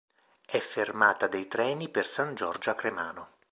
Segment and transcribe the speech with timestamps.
[0.47, 3.37] È fermata dei treni per San Giorgio a Cremano.